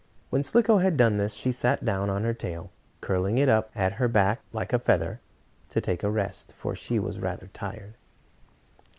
When 0.31 0.41
Slicko 0.41 0.79
had 0.79 0.97
done 0.97 1.17
this, 1.17 1.35
she 1.35 1.51
sat 1.51 1.85
down 1.85 2.09
on 2.09 2.23
her 2.23 2.33
tail, 2.33 2.71
curling 3.01 3.37
it 3.37 3.47
up 3.47 3.69
at 3.75 3.93
her 4.01 4.07
back 4.07 4.41
like 4.51 4.73
a 4.73 4.79
feather, 4.79 5.21
to 5.69 5.79
take 5.79 6.01
a 6.01 6.09
rest, 6.09 6.55
for 6.57 6.73
she 6.75 6.97
was 6.97 7.19
rather 7.19 7.49
tired. 7.53 7.93